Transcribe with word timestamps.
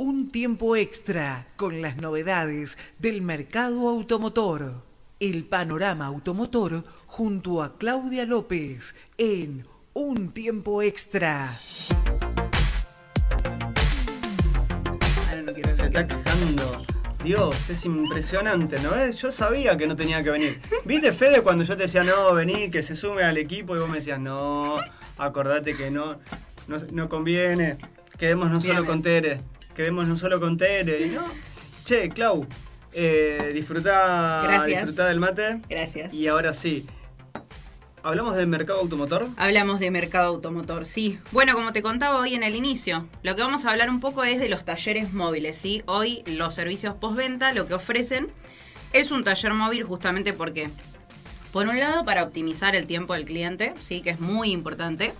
Un 0.00 0.30
tiempo 0.30 0.76
extra 0.76 1.48
con 1.56 1.82
las 1.82 1.96
novedades 1.96 2.78
del 3.00 3.20
mercado 3.20 3.88
automotor. 3.88 4.84
El 5.18 5.42
panorama 5.42 6.06
automotor 6.06 6.84
junto 7.08 7.64
a 7.64 7.76
Claudia 7.78 8.24
López 8.24 8.94
en 9.18 9.66
Un 9.94 10.30
tiempo 10.30 10.82
extra. 10.82 11.48
Se 11.48 12.06
está 15.84 16.06
quejando. 16.06 16.84
Dios, 17.24 17.68
es 17.68 17.84
impresionante, 17.84 18.78
¿no? 18.78 18.94
Eh, 18.94 19.12
Yo 19.14 19.32
sabía 19.32 19.76
que 19.76 19.88
no 19.88 19.96
tenía 19.96 20.22
que 20.22 20.30
venir. 20.30 20.60
¿Viste, 20.84 21.10
Fede, 21.10 21.42
cuando 21.42 21.64
yo 21.64 21.76
te 21.76 21.82
decía, 21.82 22.04
no, 22.04 22.32
vení, 22.34 22.70
que 22.70 22.84
se 22.84 22.94
sume 22.94 23.24
al 23.24 23.36
equipo 23.36 23.74
y 23.74 23.80
vos 23.80 23.88
me 23.88 23.96
decías, 23.96 24.20
no, 24.20 24.78
acordate 25.16 25.76
que 25.76 25.90
no, 25.90 26.20
no, 26.68 26.76
no 26.92 27.08
conviene, 27.08 27.78
quedémonos 28.16 28.62
solo 28.62 28.82
Bien. 28.82 28.86
con 28.86 29.02
Tere, 29.02 29.40
quedémonos 29.78 30.18
solo 30.18 30.40
con 30.40 30.58
Tere. 30.58 31.06
Y 31.06 31.10
no, 31.10 31.24
che, 31.84 32.08
Clau, 32.08 32.44
eh, 32.92 33.52
disfrutá 33.54 34.42
del 35.06 35.20
mate. 35.20 35.60
Gracias. 35.68 36.12
Y 36.12 36.26
ahora 36.26 36.52
sí, 36.52 36.84
¿hablamos 38.02 38.34
del 38.34 38.48
mercado 38.48 38.80
automotor? 38.80 39.28
Hablamos 39.36 39.78
de 39.78 39.92
mercado 39.92 40.34
automotor, 40.34 40.84
sí. 40.84 41.20
Bueno, 41.30 41.54
como 41.54 41.72
te 41.72 41.80
contaba 41.80 42.18
hoy 42.18 42.34
en 42.34 42.42
el 42.42 42.56
inicio, 42.56 43.06
lo 43.22 43.36
que 43.36 43.42
vamos 43.42 43.66
a 43.66 43.70
hablar 43.70 43.88
un 43.88 44.00
poco 44.00 44.24
es 44.24 44.40
de 44.40 44.48
los 44.48 44.64
talleres 44.64 45.12
móviles, 45.12 45.56
¿sí? 45.56 45.84
Hoy 45.86 46.24
los 46.26 46.54
servicios 46.54 46.96
postventa 46.96 47.52
lo 47.52 47.68
que 47.68 47.74
ofrecen 47.74 48.26
es 48.92 49.12
un 49.12 49.22
taller 49.22 49.54
móvil 49.54 49.84
justamente 49.84 50.32
porque, 50.32 50.70
por 51.52 51.68
un 51.68 51.78
lado, 51.78 52.04
para 52.04 52.24
optimizar 52.24 52.74
el 52.74 52.88
tiempo 52.88 53.14
del 53.14 53.26
cliente, 53.26 53.74
¿sí? 53.78 54.00
Que 54.00 54.10
es 54.10 54.18
muy 54.18 54.50
importante. 54.50 55.12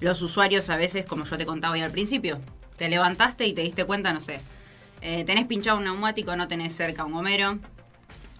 Los 0.00 0.20
usuarios 0.20 0.68
a 0.68 0.76
veces, 0.76 1.06
como 1.06 1.24
yo 1.24 1.38
te 1.38 1.46
contaba 1.46 1.72
hoy 1.72 1.80
al 1.80 1.92
principio, 1.92 2.40
te 2.76 2.88
levantaste 2.88 3.46
y 3.46 3.52
te 3.52 3.62
diste 3.62 3.84
cuenta, 3.84 4.12
no 4.12 4.20
sé, 4.20 4.40
eh, 5.00 5.24
tenés 5.24 5.46
pinchado 5.46 5.78
un 5.78 5.84
neumático, 5.84 6.34
no 6.36 6.48
tenés 6.48 6.74
cerca 6.74 7.04
un 7.04 7.12
gomero, 7.12 7.58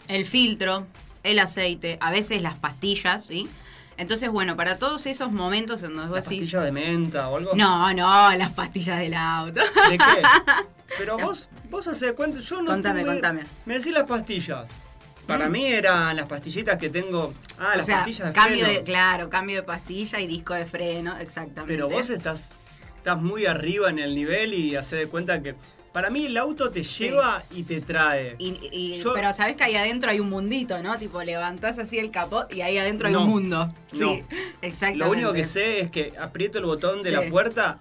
el 0.09 0.25
filtro, 0.27 0.87
el 1.23 1.39
aceite, 1.39 1.99
a 2.01 2.11
veces 2.11 2.43
las 2.43 2.55
pastillas, 2.57 3.27
¿sí? 3.27 3.49
Entonces, 3.97 4.31
bueno, 4.31 4.57
para 4.57 4.79
todos 4.79 5.07
esos 5.07 5.31
momentos 5.31 5.83
en 5.83 5.91
donde 5.95 6.05
¿La 6.05 6.09
vos 6.09 6.25
decís... 6.25 6.41
pastilla 6.41 6.61
de 6.63 6.73
menta 6.73 7.29
o 7.29 7.37
algo? 7.37 7.51
No, 7.55 7.93
no, 7.93 8.33
las 8.37 8.51
pastillas 8.51 8.99
del 8.99 9.15
auto. 9.15 9.61
¿De 9.91 9.99
qué? 9.99 10.23
Pero 10.99 11.19
vos, 11.19 11.49
vos 11.71 11.87
hace 11.87 12.13
cuenta, 12.15 12.41
yo 12.41 12.63
no 12.63 12.71
Contame, 12.73 13.03
tuve- 13.03 13.07
contame. 13.07 13.43
Me 13.67 13.75
decís 13.79 13.93
las 13.93 14.05
pastillas. 14.05 14.69
Para 15.27 15.49
mí 15.49 15.67
eran 15.67 16.17
las 16.17 16.27
pastillitas 16.27 16.79
que 16.79 16.91
tengo. 16.91 17.33
Ah, 17.59 17.71
o 17.75 17.77
las 17.77 17.87
sea, 17.87 17.99
pastillas 17.99 18.29
de 18.29 18.33
cambio 18.35 18.65
freno. 18.65 18.79
de, 18.81 18.85
claro, 18.85 19.31
cambio 19.31 19.57
de 19.57 19.63
pastilla 19.63 20.19
y 20.21 20.27
disco 20.27 20.53
de 20.55 20.65
freno, 20.65 21.17
exactamente. 21.19 21.73
Pero 21.73 21.89
vos 21.89 22.11
estás, 22.11 22.51
estás 23.03 23.21
muy 23.21 23.47
arriba 23.47 23.91
en 23.91 23.99
el 23.99 24.15
nivel 24.15 24.55
y 24.55 24.77
hace 24.77 24.95
de 24.97 25.09
cuenta 25.09 25.43
que. 25.43 25.57
Para 25.93 26.09
mí 26.09 26.25
el 26.25 26.39
auto 26.39 26.71
te 26.71 26.85
lleva 26.85 27.43
y 27.51 27.65
te 27.65 27.83
trae. 27.83 28.37
Y, 28.39 28.57
y- 28.73 28.95
Yo- 29.03 29.13
pero 29.13 29.31
sabés 29.35 29.57
que 29.57 29.65
ahí 29.65 29.75
adentro 29.77 30.11
hay 30.11 30.21
un 30.21 30.31
mundito, 30.31 30.83
¿no? 30.83 30.97
Tipo, 30.97 31.23
levantás 31.23 31.79
así 31.79 31.99
el 31.99 32.11
capot 32.11 32.51
y 32.55 32.63
ahí 32.63 32.79
adentro 32.79 33.09
hay 33.09 33.13
No, 33.13 33.25
un 33.25 33.29
mundo. 33.29 33.71
no. 33.93 33.99
Sí, 34.13 34.25
exactamente. 34.63 35.05
Lo 35.05 35.11
único 35.11 35.33
que 35.35 35.45
sé 35.45 35.81
es 35.81 35.91
que 35.91 36.15
aprieto 36.19 36.59
el 36.59 36.65
botón 36.65 37.03
de 37.03 37.11
Sí. 37.11 37.15
la 37.15 37.29
puerta, 37.29 37.79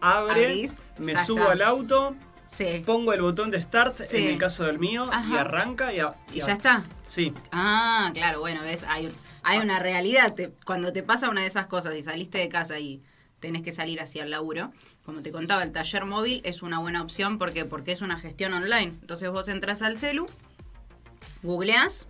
abre, 0.00 0.44
Abrís, 0.44 0.84
me 0.98 1.12
subo 1.24 1.40
está. 1.40 1.52
al 1.52 1.62
auto, 1.62 2.14
Sí. 2.46 2.84
pongo 2.86 3.12
el 3.14 3.22
botón 3.22 3.50
de 3.50 3.60
start, 3.60 3.98
en 4.12 4.28
el 4.28 4.38
caso 4.38 4.62
del 4.64 4.78
mío, 4.78 5.10
y 5.28 5.34
arranca 5.36 5.92
y, 5.92 5.98
a- 5.98 6.14
Y 6.32 6.42
a- 6.42 6.46
ya 6.46 6.52
está. 6.52 6.84
Sí. 7.04 7.32
Ah, 7.50 8.12
claro, 8.14 8.38
bueno, 8.38 8.60
ves, 8.62 8.84
hay, 8.88 9.10
hay 9.42 9.58
una 9.58 9.80
realidad. 9.80 10.34
Te- 10.34 10.52
cuando 10.64 10.92
te 10.92 11.02
pasa 11.02 11.28
una 11.28 11.40
de 11.40 11.48
esas 11.48 11.66
cosas 11.66 11.96
y 11.96 12.02
saliste 12.02 12.38
de 12.38 12.48
casa 12.48 12.78
y 12.78 13.00
tenés 13.40 13.62
que 13.62 13.72
salir 13.72 14.00
hacia 14.00 14.22
el 14.22 14.30
laburo, 14.30 14.72
como 15.04 15.22
te 15.22 15.32
contaba, 15.32 15.62
el 15.62 15.72
taller 15.72 16.04
móvil 16.04 16.40
es 16.44 16.62
una 16.62 16.78
buena 16.78 17.02
opción 17.02 17.38
porque 17.38 17.64
porque 17.64 17.92
es 17.92 18.02
una 18.02 18.18
gestión 18.18 18.52
online. 18.52 18.92
Entonces 19.00 19.30
vos 19.30 19.48
entras 19.48 19.82
al 19.82 19.98
celu, 19.98 20.26
googleás, 21.42 22.06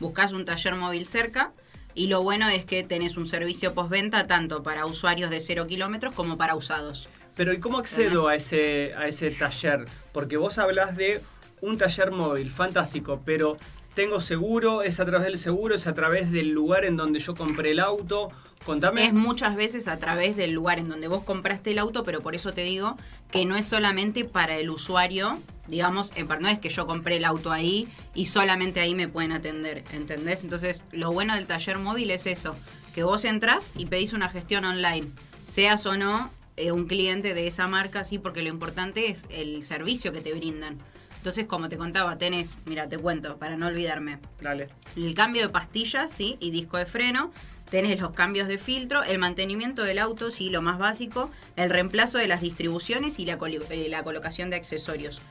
buscas 0.00 0.32
un 0.32 0.44
taller 0.44 0.76
móvil 0.76 1.06
cerca 1.06 1.52
y 1.94 2.06
lo 2.08 2.22
bueno 2.22 2.48
es 2.48 2.64
que 2.64 2.82
tenés 2.82 3.16
un 3.16 3.26
servicio 3.26 3.74
postventa 3.74 4.26
tanto 4.26 4.62
para 4.62 4.86
usuarios 4.86 5.30
de 5.30 5.40
cero 5.40 5.66
kilómetros 5.66 6.14
como 6.14 6.36
para 6.36 6.54
usados. 6.54 7.08
Pero 7.36 7.52
¿y 7.52 7.60
cómo 7.60 7.78
accedo 7.78 8.28
a 8.28 8.34
ese, 8.34 8.92
a 8.96 9.06
ese 9.06 9.30
taller? 9.30 9.86
Porque 10.12 10.36
vos 10.36 10.58
hablas 10.58 10.96
de 10.96 11.20
un 11.60 11.78
taller 11.78 12.10
móvil, 12.10 12.50
fantástico, 12.50 13.22
pero 13.24 13.56
tengo 13.94 14.20
seguro, 14.20 14.82
es 14.82 15.00
a 15.00 15.04
través 15.04 15.26
del 15.26 15.38
seguro, 15.38 15.74
es 15.74 15.86
a 15.86 15.94
través 15.94 16.30
del 16.30 16.50
lugar 16.50 16.84
en 16.84 16.96
donde 16.96 17.18
yo 17.18 17.34
compré 17.34 17.72
el 17.72 17.80
auto. 17.80 18.30
Contame. 18.64 19.06
Es 19.06 19.12
muchas 19.12 19.56
veces 19.56 19.88
a 19.88 19.98
través 19.98 20.36
del 20.36 20.52
lugar 20.52 20.78
en 20.78 20.88
donde 20.88 21.08
vos 21.08 21.24
compraste 21.24 21.70
el 21.70 21.78
auto, 21.78 22.04
pero 22.04 22.20
por 22.20 22.34
eso 22.34 22.52
te 22.52 22.62
digo 22.62 22.96
que 23.30 23.44
no 23.46 23.56
es 23.56 23.64
solamente 23.64 24.24
para 24.24 24.56
el 24.58 24.70
usuario, 24.70 25.38
digamos, 25.66 26.12
eh, 26.16 26.26
no 26.40 26.48
es 26.48 26.58
que 26.58 26.68
yo 26.68 26.86
compré 26.86 27.16
el 27.16 27.24
auto 27.24 27.52
ahí 27.52 27.88
y 28.14 28.26
solamente 28.26 28.80
ahí 28.80 28.94
me 28.94 29.08
pueden 29.08 29.32
atender, 29.32 29.84
¿entendés? 29.92 30.44
Entonces, 30.44 30.84
lo 30.92 31.10
bueno 31.12 31.34
del 31.34 31.46
taller 31.46 31.78
móvil 31.78 32.10
es 32.10 32.26
eso, 32.26 32.54
que 32.94 33.02
vos 33.02 33.24
entras 33.24 33.72
y 33.76 33.86
pedís 33.86 34.12
una 34.12 34.28
gestión 34.28 34.64
online, 34.64 35.08
seas 35.44 35.86
o 35.86 35.96
no 35.96 36.30
eh, 36.56 36.72
un 36.72 36.86
cliente 36.86 37.32
de 37.32 37.46
esa 37.46 37.66
marca, 37.66 38.04
sí, 38.04 38.18
porque 38.18 38.42
lo 38.42 38.50
importante 38.50 39.08
es 39.08 39.26
el 39.30 39.62
servicio 39.62 40.12
que 40.12 40.20
te 40.20 40.34
brindan. 40.34 40.78
Entonces, 41.16 41.46
como 41.46 41.68
te 41.68 41.76
contaba, 41.76 42.16
tenés, 42.18 42.56
mira, 42.64 42.88
te 42.88 42.98
cuento, 42.98 43.36
para 43.38 43.56
no 43.56 43.66
olvidarme, 43.66 44.18
Dale. 44.40 44.68
el 44.96 45.14
cambio 45.14 45.42
de 45.42 45.48
pastillas, 45.50 46.10
sí, 46.10 46.36
y 46.40 46.50
disco 46.50 46.78
de 46.78 46.86
freno. 46.86 47.30
Tenés 47.70 48.00
los 48.00 48.12
cambios 48.12 48.48
de 48.48 48.58
filtro, 48.58 49.02
el 49.02 49.18
mantenimiento 49.18 49.82
del 49.84 49.98
auto, 49.98 50.30
sí, 50.30 50.50
lo 50.50 50.60
más 50.60 50.78
básico, 50.78 51.30
el 51.56 51.70
reemplazo 51.70 52.18
de 52.18 52.26
las 52.26 52.40
distribuciones 52.40 53.18
y 53.18 53.24
la, 53.24 53.38
eh, 53.70 53.86
la 53.88 54.02
colocación 54.02 54.50
de 54.50 54.56
accesorios. 54.56 55.22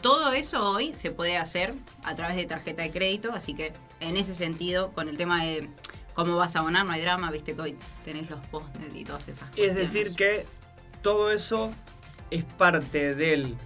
Todo 0.00 0.32
eso 0.32 0.70
hoy 0.70 0.94
se 0.94 1.10
puede 1.10 1.36
hacer 1.36 1.74
a 2.04 2.14
través 2.14 2.36
de 2.36 2.46
tarjeta 2.46 2.82
de 2.82 2.90
crédito, 2.90 3.32
así 3.32 3.54
que 3.54 3.72
en 3.98 4.16
ese 4.16 4.34
sentido, 4.34 4.92
con 4.92 5.08
el 5.08 5.16
tema 5.16 5.44
de 5.44 5.68
cómo 6.14 6.36
vas 6.36 6.56
a 6.56 6.60
abonar, 6.60 6.86
no 6.86 6.92
hay 6.92 7.00
drama, 7.02 7.30
viste 7.30 7.54
que 7.54 7.60
hoy 7.60 7.76
tenés 8.04 8.30
los 8.30 8.40
postnet 8.46 8.94
y 8.94 9.04
todas 9.04 9.28
esas 9.28 9.50
cosas. 9.50 9.64
Es 9.64 9.74
decir, 9.74 10.14
que 10.14 10.46
todo 11.02 11.30
eso 11.32 11.72
es 12.30 12.44
parte 12.44 13.14
del 13.14 13.56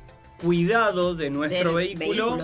cuidado 0.44 1.14
de 1.14 1.30
nuestro 1.30 1.76
Del 1.76 1.96
vehículo, 1.96 2.38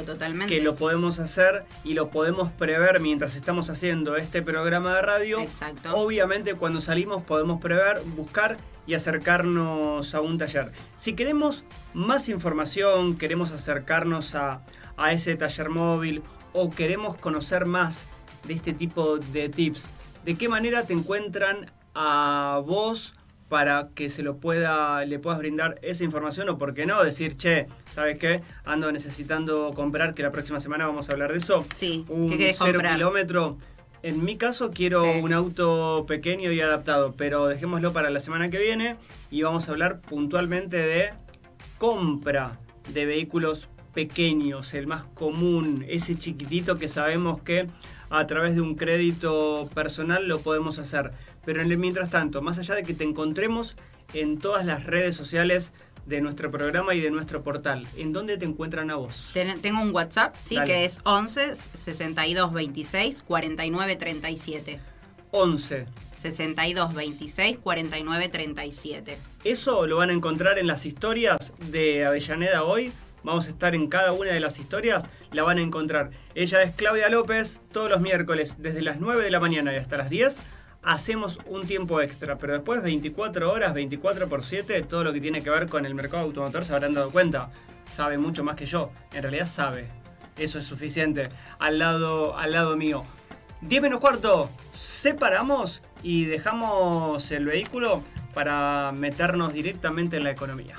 que 0.49 0.63
lo 0.63 0.75
podemos 0.75 1.19
hacer 1.19 1.65
y 1.85 1.93
lo 1.93 2.09
podemos 2.09 2.51
prever 2.51 3.01
mientras 3.01 3.37
estamos 3.37 3.69
haciendo 3.69 4.17
este 4.17 4.41
programa 4.41 4.97
de 4.97 5.03
radio. 5.03 5.41
Exacto. 5.41 5.95
Obviamente 5.95 6.55
cuando 6.55 6.81
salimos 6.81 7.23
podemos 7.23 7.61
prever, 7.61 8.01
buscar 8.17 8.57
y 8.87 8.95
acercarnos 8.95 10.15
a 10.15 10.21
un 10.23 10.39
taller. 10.39 10.73
Si 10.97 11.13
queremos 11.13 11.65
más 11.93 12.31
información, 12.31 13.19
queremos 13.19 13.53
acercarnos 13.53 14.35
a, 14.35 14.63
a 14.97 15.13
ese 15.13 15.37
taller 15.37 15.69
móvil 15.69 16.23
o 16.55 16.71
queremos 16.71 17.17
conocer 17.17 17.67
más 17.67 18.05
de 18.47 18.55
este 18.55 18.73
tipo 18.73 19.19
de 19.19 19.51
tips, 19.51 19.91
¿de 20.25 20.37
qué 20.37 20.49
manera 20.49 20.87
te 20.87 20.95
encuentran 20.95 21.71
a 21.95 22.63
vos 22.65 23.15
para 23.51 23.89
que 23.97 24.09
se 24.11 24.23
lo 24.23 24.37
pueda, 24.39 25.05
le 25.05 25.19
puedas 25.19 25.39
brindar 25.41 25.79
esa 25.83 26.05
información 26.05 26.49
o 26.49 26.57
por 26.57 26.73
qué 26.73 26.87
no 26.87 27.03
decir, 27.05 27.37
che, 27.37 27.67
¿sabes 27.93 28.17
qué? 28.19 28.41
Ando 28.65 28.91
necesitando 28.93 29.73
comprar, 29.75 30.15
que 30.15 30.23
la 30.23 30.31
próxima 30.31 30.61
semana 30.61 30.87
vamos 30.87 31.09
a 31.11 31.13
hablar 31.13 31.33
de 31.33 31.39
eso. 31.39 31.67
Sí, 31.75 32.07
un 32.09 32.31
¿qué 32.31 32.55
cero 32.55 32.75
comprar? 32.75 32.95
kilómetro. 32.95 33.59
En 34.03 34.25
mi 34.25 34.37
caso 34.37 34.71
quiero 34.71 35.03
Sí. 35.03 35.21
un 35.21 35.35
auto 35.35 36.07
pequeño 36.07 36.53
y 36.53 36.61
adaptado, 36.61 37.13
pero 37.19 37.49
dejémoslo 37.49 37.93
para 37.93 38.09
la 38.09 38.21
semana 38.21 38.49
que 38.51 38.59
viene 38.59 38.97
y 39.33 39.43
vamos 39.43 39.69
a 39.69 39.73
hablar 39.73 40.01
puntualmente 40.01 40.77
de 40.79 41.11
compra 41.77 42.59
de 42.95 43.05
vehículos 43.07 43.69
pequeños, 43.95 44.73
el 44.75 44.87
más 44.87 45.03
común, 45.15 45.85
ese 45.89 46.17
chiquitito 46.17 46.79
que 46.79 46.87
sabemos 46.87 47.43
que 47.43 47.67
a 48.11 48.27
través 48.27 48.55
de 48.57 48.61
un 48.61 48.75
crédito 48.75 49.69
personal 49.75 50.27
lo 50.29 50.41
podemos 50.41 50.79
hacer. 50.79 51.13
Pero 51.45 51.63
en 51.63 51.71
el 51.71 51.79
mientras 51.79 52.11
tanto, 52.11 52.43
más 52.43 52.59
allá 52.59 52.75
de 52.75 52.83
que 52.83 52.93
te 52.93 53.05
encontremos 53.05 53.77
en 54.13 54.39
todas 54.39 54.67
las 54.67 54.85
redes 54.85 55.15
sociales 55.17 55.73
de 56.07 56.21
nuestro 56.21 56.51
programa 56.51 56.95
y 56.95 57.01
de 57.01 57.11
nuestro 57.11 57.43
portal, 57.43 57.87
¿en 57.97 58.13
dónde 58.13 58.37
te 58.37 58.45
encuentran 58.45 58.91
a 58.91 58.97
vos? 58.97 59.31
Ten- 59.33 59.61
Tengo 59.61 59.81
un 59.81 59.95
WhatsApp, 59.95 60.35
sí, 60.43 60.57
Dale. 60.57 60.67
que 60.67 60.85
es 60.85 60.99
11 61.05 61.55
62 61.55 62.53
26 62.53 63.23
49 63.23 63.97
37. 63.97 64.81
11. 65.31 65.87
62 66.17 66.95
26 66.95 67.59
49 67.59 68.29
37. 68.29 69.19
Eso 69.45 69.87
lo 69.87 69.97
van 69.99 70.11
a 70.11 70.13
encontrar 70.13 70.59
en 70.59 70.67
las 70.67 70.85
historias 70.85 71.53
de 71.71 72.05
Avellaneda 72.05 72.65
hoy. 72.65 72.93
Vamos 73.23 73.47
a 73.47 73.51
estar 73.51 73.75
en 73.75 73.89
cada 73.89 74.13
una 74.13 74.31
de 74.31 74.41
las 74.41 74.59
historias, 74.59 75.07
la 75.33 75.43
van 75.43 75.59
a 75.59 75.63
encontrar. 75.63 76.11
Ella 76.35 76.63
es 76.63 76.75
Claudia 76.75 77.09
López, 77.09 77.61
todos 77.73 77.91
los 77.91 78.01
miércoles, 78.01 78.57
desde 78.59 78.83
las 78.83 79.01
9 79.01 79.23
de 79.23 79.31
la 79.31 79.41
mañana 79.41 79.73
y 79.73 79.77
hasta 79.77 79.97
las 79.97 80.11
10, 80.11 80.43
hacemos 80.83 81.39
un 81.47 81.67
tiempo 81.67 82.01
extra. 82.01 82.39
Pero 82.39 82.55
después, 82.55 82.83
24 82.83 83.53
horas, 83.53 83.75
24 83.75 84.29
por 84.29 84.43
7, 84.43 84.83
todo 84.83 85.05
lo 85.05 85.13
que 85.13 85.21
tiene 85.21 85.43
que 85.43 85.51
ver 85.51 85.69
con 85.69 85.87
el 85.87 85.95
mercado 85.95 86.25
automotor 86.25 86.65
se 86.65 86.73
habrán 86.73 86.95
dado 86.95 87.11
cuenta. 87.11 87.51
Sabe 87.91 88.19
mucho 88.19 88.45
más 88.45 88.57
que 88.57 88.67
yo. 88.67 88.91
En 89.13 89.23
realidad 89.23 89.47
sabe. 89.47 89.89
Eso 90.39 90.59
es 90.59 90.65
suficiente. 90.65 91.29
Al 91.59 91.79
lado, 91.79 92.39
al 92.39 92.53
lado 92.53 92.77
mío. 92.77 93.05
10 93.63 93.83
menos 93.83 94.01
cuarto, 94.01 94.49
separamos 94.73 95.83
y 96.03 96.25
dejamos 96.25 97.31
el 97.31 97.45
vehículo 97.45 98.03
para 98.33 98.91
meternos 98.93 99.53
directamente 99.53 100.17
en 100.17 100.25
la 100.25 100.31
economía. 100.31 100.77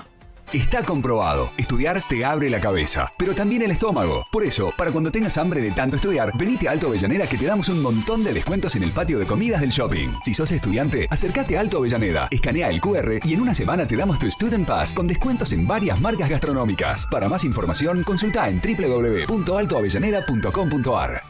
Está 0.52 0.84
comprobado. 0.84 1.50
Estudiar 1.56 2.04
te 2.10 2.26
abre 2.26 2.50
la 2.50 2.60
cabeza, 2.60 3.10
pero 3.16 3.34
también 3.34 3.62
el 3.62 3.70
estómago. 3.70 4.26
Por 4.30 4.44
eso, 4.44 4.70
para 4.76 4.92
cuando 4.92 5.10
tengas 5.10 5.38
hambre 5.38 5.62
de 5.62 5.70
tanto 5.70 5.96
estudiar, 5.96 6.36
venite 6.36 6.68
a 6.68 6.72
Alto 6.72 6.88
Avellaneda 6.88 7.26
que 7.26 7.38
te 7.38 7.46
damos 7.46 7.70
un 7.70 7.80
montón 7.80 8.22
de 8.22 8.34
descuentos 8.34 8.76
en 8.76 8.82
el 8.82 8.92
patio 8.92 9.18
de 9.18 9.24
comidas 9.24 9.62
del 9.62 9.70
shopping. 9.70 10.10
Si 10.22 10.34
sos 10.34 10.52
estudiante, 10.52 11.06
acércate 11.08 11.56
a 11.56 11.60
Alto 11.60 11.78
Avellaneda, 11.78 12.28
escanea 12.30 12.68
el 12.68 12.82
QR 12.82 13.18
y 13.24 13.32
en 13.32 13.40
una 13.40 13.54
semana 13.54 13.88
te 13.88 13.96
damos 13.96 14.18
tu 14.18 14.30
Student 14.30 14.68
Pass 14.68 14.92
con 14.92 15.06
descuentos 15.06 15.54
en 15.54 15.66
varias 15.66 15.98
marcas 15.98 16.28
gastronómicas. 16.28 17.06
Para 17.06 17.30
más 17.30 17.44
información, 17.44 18.02
consulta 18.02 18.46
en 18.46 18.60
www.altoavellaneda.com.ar. 18.60 21.22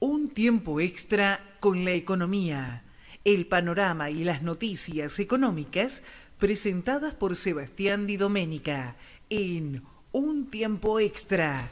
Un 0.00 0.30
tiempo 0.30 0.80
extra 0.80 1.38
con 1.60 1.84
la 1.84 1.92
economía. 1.92 2.82
El 3.24 3.46
panorama 3.46 4.10
y 4.10 4.24
las 4.24 4.42
noticias 4.42 5.18
económicas 5.18 6.04
presentadas 6.38 7.14
por 7.14 7.36
Sebastián 7.36 8.06
Di 8.06 8.16
Domenica 8.16 8.96
en 9.30 9.82
Un 10.12 10.50
Tiempo 10.50 11.00
Extra. 11.00 11.70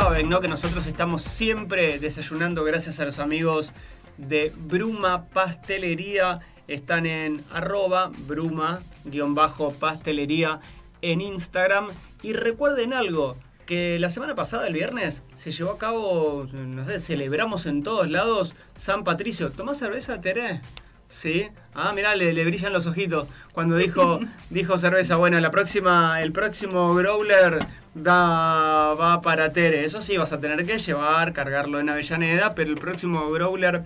Saben, 0.00 0.28
¿no? 0.28 0.40
Que 0.40 0.48
nosotros 0.48 0.86
estamos 0.86 1.22
siempre 1.22 1.98
desayunando 1.98 2.62
gracias 2.64 3.00
a 3.00 3.06
los 3.06 3.18
amigos 3.18 3.72
de 4.18 4.52
Bruma 4.54 5.24
Pastelería. 5.28 6.40
Están 6.68 7.06
en 7.06 7.42
arroba 7.50 8.10
bruma-pastelería 8.28 10.60
en 11.00 11.22
Instagram. 11.22 11.88
Y 12.22 12.34
recuerden 12.34 12.92
algo, 12.92 13.38
que 13.64 13.98
la 13.98 14.10
semana 14.10 14.34
pasada, 14.34 14.66
el 14.66 14.74
viernes, 14.74 15.22
se 15.32 15.50
llevó 15.50 15.70
a 15.70 15.78
cabo, 15.78 16.46
no 16.52 16.84
sé, 16.84 17.00
celebramos 17.00 17.64
en 17.64 17.82
todos 17.82 18.10
lados 18.10 18.54
San 18.74 19.02
Patricio. 19.02 19.50
¿Tomás 19.50 19.78
cerveza, 19.78 20.20
Tere? 20.20 20.60
Sí. 21.08 21.48
Ah, 21.74 21.92
mirá, 21.94 22.14
le, 22.16 22.32
le 22.32 22.44
brillan 22.44 22.72
los 22.72 22.86
ojitos. 22.86 23.28
Cuando 23.52 23.76
dijo, 23.76 24.20
dijo 24.50 24.78
cerveza, 24.78 25.16
bueno, 25.16 25.38
la 25.40 25.50
próxima, 25.50 26.20
el 26.22 26.32
próximo 26.32 26.94
growler 26.94 27.58
va, 27.96 28.94
va 28.94 29.20
para 29.20 29.52
Tere. 29.52 29.84
Eso 29.84 30.00
sí, 30.00 30.16
vas 30.16 30.32
a 30.32 30.40
tener 30.40 30.66
que 30.66 30.78
llevar, 30.78 31.32
cargarlo 31.32 31.80
en 31.80 31.88
Avellaneda, 31.88 32.54
pero 32.54 32.70
el 32.70 32.76
próximo 32.76 33.30
growler 33.30 33.84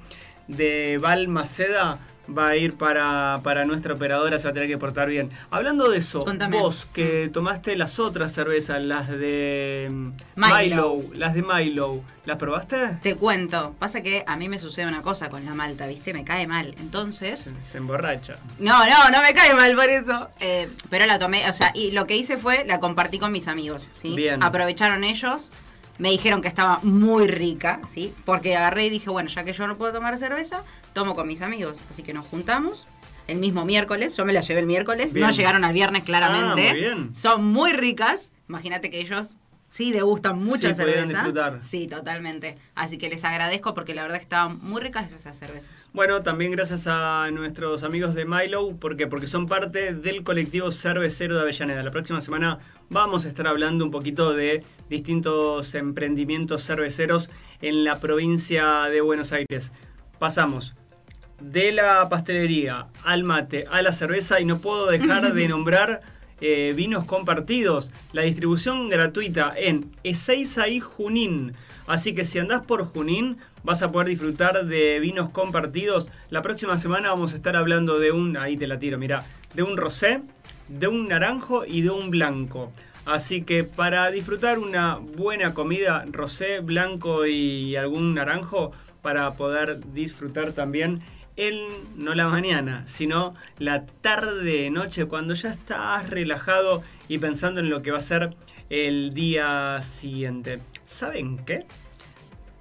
de 0.48 0.98
Balmaceda 0.98 1.98
va 2.36 2.48
a 2.48 2.56
ir 2.56 2.74
para, 2.74 3.40
para 3.42 3.64
nuestra 3.64 3.94
operadora, 3.94 4.38
se 4.38 4.44
va 4.44 4.50
a 4.50 4.54
tener 4.54 4.68
que 4.68 4.78
portar 4.78 5.08
bien. 5.08 5.30
Hablando 5.50 5.90
de 5.90 5.98
eso, 5.98 6.24
Contame. 6.24 6.58
vos 6.58 6.86
que 6.92 7.28
tomaste 7.32 7.76
las 7.76 7.98
otras 7.98 8.32
cervezas, 8.32 8.82
las 8.82 9.08
de 9.08 9.88
mm, 9.90 10.12
Milo. 10.36 10.58
Milo, 10.58 11.02
las 11.14 11.34
de 11.34 11.42
Milo, 11.42 12.00
¿las 12.24 12.36
probaste? 12.38 12.98
Te 13.02 13.16
cuento, 13.16 13.74
pasa 13.78 14.02
que 14.02 14.24
a 14.26 14.36
mí 14.36 14.48
me 14.48 14.58
sucede 14.58 14.86
una 14.86 15.02
cosa 15.02 15.28
con 15.28 15.44
la 15.44 15.54
malta, 15.54 15.86
¿viste? 15.86 16.12
Me 16.12 16.24
cae 16.24 16.46
mal. 16.46 16.74
Entonces, 16.80 17.38
Se, 17.40 17.62
se 17.62 17.78
emborracha. 17.78 18.36
No, 18.58 18.84
no, 18.86 19.10
no 19.10 19.22
me 19.22 19.34
cae 19.34 19.54
mal 19.54 19.74
por 19.74 19.88
eso. 19.88 20.28
Eh, 20.40 20.68
pero 20.88 21.06
la 21.06 21.18
tomé, 21.18 21.48
o 21.48 21.52
sea, 21.52 21.72
y 21.74 21.90
lo 21.92 22.06
que 22.06 22.16
hice 22.16 22.36
fue 22.36 22.64
la 22.66 22.80
compartí 22.80 23.18
con 23.18 23.32
mis 23.32 23.48
amigos, 23.48 23.88
¿sí? 23.92 24.14
Bien. 24.14 24.42
Aprovecharon 24.42 25.04
ellos, 25.04 25.50
me 26.00 26.10
dijeron 26.10 26.40
que 26.40 26.48
estaba 26.48 26.80
muy 26.82 27.28
rica, 27.28 27.80
¿sí? 27.86 28.12
Porque 28.24 28.56
agarré 28.56 28.86
y 28.86 28.90
dije, 28.90 29.10
bueno, 29.10 29.28
ya 29.28 29.44
que 29.44 29.52
yo 29.52 29.66
no 29.66 29.76
puedo 29.76 29.92
tomar 29.92 30.16
cerveza, 30.16 30.62
tomo 30.94 31.14
con 31.14 31.28
mis 31.28 31.42
amigos. 31.42 31.84
Así 31.90 32.02
que 32.02 32.14
nos 32.14 32.24
juntamos 32.24 32.86
el 33.28 33.36
mismo 33.38 33.66
miércoles, 33.66 34.16
yo 34.16 34.24
me 34.24 34.32
la 34.32 34.40
llevé 34.40 34.60
el 34.60 34.66
miércoles, 34.66 35.12
Bien. 35.12 35.26
no 35.26 35.32
llegaron 35.32 35.62
al 35.62 35.74
viernes 35.74 36.02
claramente. 36.04 36.68
Ah, 36.68 36.72
muy 36.72 36.80
bien. 36.80 37.14
Son 37.14 37.44
muy 37.44 37.72
ricas, 37.72 38.32
imagínate 38.48 38.90
que 38.90 39.00
ellos... 39.00 39.34
Sí, 39.70 39.92
degustan 39.92 40.36
mucha 40.36 40.70
Sí, 40.70 40.74
cerveza. 40.74 41.06
disfrutar. 41.06 41.62
Sí, 41.62 41.86
totalmente. 41.86 42.58
Así 42.74 42.98
que 42.98 43.08
les 43.08 43.24
agradezco 43.24 43.72
porque 43.72 43.94
la 43.94 44.02
verdad 44.02 44.16
que 44.16 44.22
estaban 44.24 44.58
muy 44.62 44.82
ricas 44.82 45.12
esas 45.12 45.38
cervezas. 45.38 45.88
Bueno, 45.92 46.22
también 46.22 46.50
gracias 46.50 46.88
a 46.88 47.30
nuestros 47.32 47.84
amigos 47.84 48.14
de 48.16 48.24
Milo, 48.24 48.76
¿por 48.76 48.96
qué? 48.96 49.06
Porque 49.06 49.28
son 49.28 49.46
parte 49.46 49.94
del 49.94 50.24
colectivo 50.24 50.72
Cervecero 50.72 51.36
de 51.36 51.42
Avellaneda. 51.42 51.84
La 51.84 51.92
próxima 51.92 52.20
semana 52.20 52.58
vamos 52.88 53.24
a 53.24 53.28
estar 53.28 53.46
hablando 53.46 53.84
un 53.84 53.92
poquito 53.92 54.32
de 54.32 54.64
distintos 54.88 55.74
emprendimientos 55.76 56.64
cerveceros 56.66 57.30
en 57.62 57.84
la 57.84 58.00
provincia 58.00 58.82
de 58.90 59.00
Buenos 59.00 59.30
Aires. 59.32 59.70
Pasamos 60.18 60.74
de 61.40 61.70
la 61.72 62.08
pastelería 62.08 62.88
al 63.04 63.22
mate 63.24 63.66
a 63.70 63.80
la 63.82 63.92
cerveza 63.92 64.40
y 64.40 64.44
no 64.44 64.58
puedo 64.58 64.86
dejar 64.88 65.32
de 65.32 65.48
nombrar 65.48 66.02
eh, 66.40 66.72
vinos 66.76 67.04
compartidos. 67.04 67.90
La 68.12 68.22
distribución 68.22 68.88
gratuita 68.88 69.52
en 69.56 69.90
Ezeiza 70.04 70.68
y 70.68 70.80
Junín. 70.80 71.54
Así 71.86 72.14
que 72.14 72.24
si 72.24 72.38
andás 72.38 72.62
por 72.62 72.84
Junín 72.84 73.38
vas 73.62 73.82
a 73.82 73.92
poder 73.92 74.08
disfrutar 74.08 74.66
de 74.66 75.00
vinos 75.00 75.30
compartidos. 75.30 76.08
La 76.30 76.42
próxima 76.42 76.78
semana 76.78 77.10
vamos 77.10 77.32
a 77.32 77.36
estar 77.36 77.56
hablando 77.56 77.98
de 77.98 78.12
un, 78.12 78.36
ahí 78.36 78.56
te 78.56 78.66
la 78.66 78.78
tiro, 78.78 78.98
mira, 78.98 79.24
de 79.54 79.62
un 79.62 79.76
rosé, 79.76 80.22
de 80.68 80.88
un 80.88 81.08
naranjo 81.08 81.64
y 81.66 81.82
de 81.82 81.90
un 81.90 82.10
blanco. 82.10 82.72
Así 83.06 83.42
que 83.42 83.64
para 83.64 84.10
disfrutar 84.10 84.58
una 84.58 84.96
buena 84.96 85.54
comida, 85.54 86.04
rosé, 86.10 86.60
blanco 86.60 87.26
y 87.26 87.76
algún 87.76 88.14
naranjo, 88.14 88.72
para 89.02 89.32
poder 89.34 89.80
disfrutar 89.92 90.52
también 90.52 91.00
el, 91.40 91.68
no 91.96 92.14
la 92.14 92.28
mañana, 92.28 92.82
sino 92.86 93.34
la 93.58 93.86
tarde, 93.86 94.68
noche, 94.70 95.06
cuando 95.06 95.32
ya 95.32 95.50
estás 95.50 96.10
relajado 96.10 96.82
y 97.08 97.16
pensando 97.16 97.60
en 97.60 97.70
lo 97.70 97.80
que 97.80 97.90
va 97.90 97.98
a 97.98 98.02
ser 98.02 98.34
el 98.68 99.14
día 99.14 99.80
siguiente. 99.80 100.60
¿Saben 100.84 101.38
qué? 101.46 101.64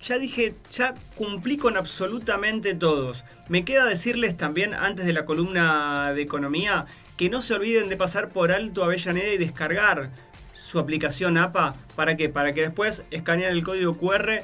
Ya 0.01 0.17
dije, 0.17 0.55
ya 0.71 0.93
cumplí 1.15 1.57
con 1.57 1.75
absolutamente 1.75 2.73
todos. 2.73 3.25
Me 3.49 3.65
queda 3.65 3.85
decirles 3.85 4.37
también, 4.37 4.73
antes 4.73 5.05
de 5.05 5.11
la 5.11 5.25
columna 5.25 6.13
de 6.13 6.21
economía, 6.21 6.85
que 7.17 7.29
no 7.29 7.41
se 7.41 7.55
olviden 7.55 7.89
de 7.89 7.97
pasar 7.97 8.29
por 8.29 8.53
Alto 8.53 8.85
Avellaneda 8.85 9.33
y 9.33 9.37
descargar 9.37 10.09
su 10.53 10.79
aplicación 10.79 11.37
APA. 11.37 11.75
¿Para 11.97 12.15
qué? 12.15 12.29
Para 12.29 12.53
que 12.53 12.61
después 12.61 13.03
escanean 13.11 13.51
el 13.51 13.63
código 13.63 13.97
QR, 13.97 14.41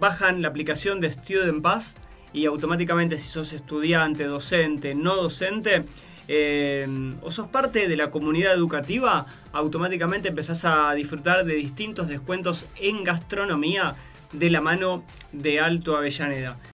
bajan 0.00 0.42
la 0.42 0.48
aplicación 0.48 0.98
de 0.98 1.12
Student 1.12 1.62
Pass 1.62 1.94
y 2.34 2.46
automáticamente 2.46 3.16
si 3.16 3.28
sos 3.28 3.52
estudiante, 3.54 4.24
docente, 4.24 4.94
no 4.94 5.16
docente, 5.16 5.84
eh, 6.26 6.86
o 7.22 7.30
sos 7.30 7.48
parte 7.48 7.88
de 7.88 7.96
la 7.96 8.10
comunidad 8.10 8.52
educativa, 8.52 9.26
automáticamente 9.52 10.28
empezás 10.28 10.64
a 10.64 10.92
disfrutar 10.94 11.44
de 11.44 11.54
distintos 11.54 12.08
descuentos 12.08 12.66
en 12.76 13.04
gastronomía 13.04 13.94
de 14.32 14.50
la 14.50 14.60
mano 14.60 15.04
de 15.32 15.60
Alto 15.60 15.96
Avellaneda. 15.96 16.56